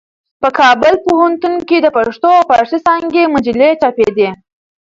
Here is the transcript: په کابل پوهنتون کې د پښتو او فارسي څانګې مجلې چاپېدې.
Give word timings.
په 0.41 0.49
کابل 0.59 0.93
پوهنتون 1.05 1.53
کې 1.69 1.77
د 1.81 1.87
پښتو 1.95 2.29
او 2.37 2.41
فارسي 2.49 2.79
څانګې 2.85 3.31
مجلې 3.35 3.69
چاپېدې. 3.81 4.29